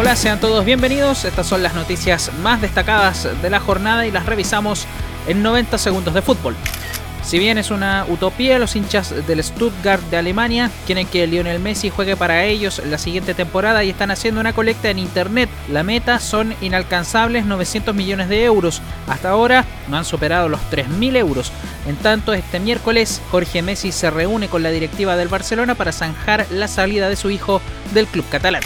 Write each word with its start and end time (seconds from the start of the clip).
Hola, 0.00 0.16
sean 0.16 0.40
todos 0.40 0.64
bienvenidos. 0.64 1.24
Estas 1.24 1.46
son 1.46 1.62
las 1.62 1.74
noticias 1.74 2.32
más 2.42 2.60
destacadas 2.62 3.28
de 3.42 3.50
la 3.50 3.60
jornada 3.60 4.06
y 4.06 4.10
las 4.10 4.24
revisamos 4.24 4.86
en 5.28 5.42
90 5.42 5.76
segundos 5.76 6.14
de 6.14 6.22
fútbol. 6.22 6.56
Si 7.22 7.38
bien 7.38 7.58
es 7.58 7.70
una 7.70 8.06
utopía, 8.08 8.58
los 8.58 8.74
hinchas 8.74 9.26
del 9.26 9.44
Stuttgart 9.44 10.02
de 10.10 10.16
Alemania 10.16 10.70
quieren 10.86 11.06
que 11.06 11.26
Lionel 11.26 11.60
Messi 11.60 11.90
juegue 11.90 12.16
para 12.16 12.44
ellos 12.44 12.82
la 12.84 12.98
siguiente 12.98 13.34
temporada 13.34 13.84
y 13.84 13.90
están 13.90 14.10
haciendo 14.10 14.40
una 14.40 14.52
colecta 14.52 14.90
en 14.90 14.98
internet. 14.98 15.48
La 15.68 15.84
meta 15.84 16.18
son 16.18 16.54
inalcanzables 16.60 17.44
900 17.44 17.94
millones 17.94 18.28
de 18.28 18.44
euros. 18.44 18.82
Hasta 19.06 19.30
ahora 19.30 19.64
no 19.88 19.96
han 19.96 20.04
superado 20.04 20.48
los 20.48 20.60
3.000 20.72 21.16
euros. 21.16 21.52
En 21.86 21.96
tanto, 21.96 22.32
este 22.32 22.58
miércoles 22.58 23.20
Jorge 23.30 23.62
Messi 23.62 23.92
se 23.92 24.10
reúne 24.10 24.48
con 24.48 24.62
la 24.62 24.70
directiva 24.70 25.16
del 25.16 25.28
Barcelona 25.28 25.74
para 25.74 25.92
zanjar 25.92 26.46
la 26.50 26.68
salida 26.68 27.08
de 27.08 27.16
su 27.16 27.30
hijo 27.30 27.60
del 27.94 28.06
club 28.06 28.24
catalán. 28.28 28.62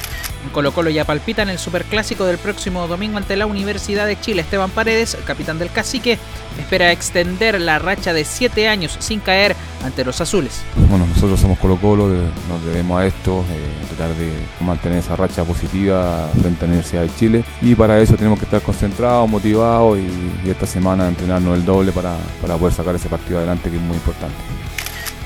Colo 0.52 0.72
Colo 0.72 0.90
ya 0.90 1.04
palpita 1.04 1.42
en 1.42 1.48
el 1.48 1.58
superclásico 1.58 2.24
del 2.24 2.38
próximo 2.38 2.86
domingo 2.86 3.18
ante 3.18 3.36
la 3.36 3.46
Universidad 3.46 4.06
de 4.06 4.20
Chile. 4.20 4.42
Esteban 4.42 4.70
Paredes, 4.70 5.16
capitán 5.24 5.58
del 5.58 5.70
Cacique, 5.70 6.18
espera 6.58 6.92
extender 6.92 7.60
la 7.60 7.78
racha 7.78 8.12
de 8.12 8.24
7 8.24 8.68
años 8.68 8.96
sin 9.00 9.20
caer 9.20 9.56
ante 9.84 10.04
los 10.04 10.20
azules. 10.20 10.62
Bueno, 10.88 11.06
nosotros 11.06 11.40
somos 11.40 11.58
Colo 11.58 11.76
Colo, 11.76 12.08
nos 12.08 12.64
debemos 12.64 13.00
a 13.00 13.06
esto, 13.06 13.44
eh, 13.50 13.96
tratar 13.96 14.14
de 14.16 14.32
mantener 14.60 14.98
esa 14.98 15.16
racha 15.16 15.44
positiva 15.44 16.28
frente 16.40 16.64
a 16.64 16.68
la 16.68 16.74
Universidad 16.74 17.02
de 17.02 17.14
Chile 17.16 17.44
y 17.60 17.74
para 17.74 18.00
eso 18.00 18.14
tenemos 18.16 18.38
que 18.38 18.44
estar 18.44 18.62
concentrados, 18.62 19.28
motivados 19.28 19.98
y, 19.98 20.34
esta 20.48 20.66
semana 20.66 21.08
entrenarnos 21.08 21.56
el 21.56 21.64
doble 21.64 21.90
para, 21.90 22.16
para 22.40 22.56
poder 22.56 22.74
sacar 22.74 22.94
ese 22.94 23.08
partido 23.08 23.38
adelante 23.38 23.70
que 23.70 23.76
es 23.76 23.82
muy 23.82 23.96
importante 23.96 24.36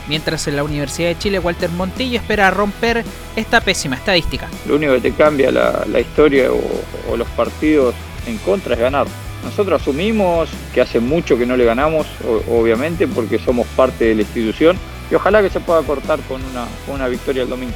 mientras 0.09 0.47
en 0.49 0.57
la 0.57 0.65
Universidad 0.65 1.09
de 1.09 1.19
Chile 1.19 1.39
Walter 1.39 1.71
Montillo 1.71 2.19
espera 2.19 2.51
romper 2.51 3.05
esta 3.37 3.61
pésima 3.61 3.97
estadística. 3.97 4.49
Lo 4.67 4.77
único 4.77 4.95
que 4.95 5.01
te 5.01 5.13
cambia 5.13 5.51
la, 5.51 6.01
historia 6.01 6.51
o, 6.53 7.17
los 7.17 7.29
partidos 7.29 7.95
en 8.27 8.39
contra 8.39 8.75
es 8.75 8.81
ganar. 8.81 9.07
Nosotros 9.45 9.81
asumimos 9.81 10.49
que 10.75 10.81
hace 10.81 11.01
mucho 11.01 11.39
que 11.39 11.47
no 11.47 11.57
le 11.57 11.65
ganamos, 11.65 12.07
obviamente, 12.51 13.07
porque 13.07 13.39
somos 13.39 13.67
parte 13.69 14.07
de 14.07 14.15
la 14.17 14.23
institución 14.23 14.77
y 15.11 15.15
ojalá 15.15 15.43
que 15.43 15.51
se 15.51 15.61
pueda 15.61 15.83
cortar 15.83 16.21
con 16.23 16.45
una, 16.45 16.67
con 16.85 16.97
una 16.97 17.09
victoria 17.09 17.45
el 17.45 17.49
domingo. 17.49 17.75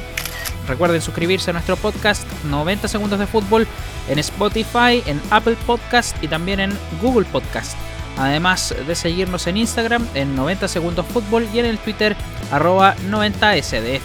Recuerden 0.67 1.01
suscribirse 1.01 1.49
a 1.49 1.53
nuestro 1.53 1.75
podcast 1.75 2.25
90 2.45 2.87
segundos 2.87 3.19
de 3.19 3.27
fútbol 3.27 3.67
en 4.07 4.19
Spotify, 4.19 5.03
en 5.05 5.21
Apple 5.29 5.57
Podcast 5.65 6.21
y 6.23 6.27
también 6.27 6.59
en 6.59 6.77
Google 7.01 7.25
Podcast 7.25 7.77
además 8.17 8.75
de 8.85 8.95
seguirnos 8.95 9.47
en 9.47 9.57
Instagram 9.57 10.07
en 10.13 10.35
90 10.35 10.67
segundos 10.67 11.05
fútbol 11.05 11.47
y 11.53 11.59
en 11.59 11.65
el 11.65 11.77
Twitter 11.77 12.15
arroba 12.51 12.95
90sdf. 13.09 14.01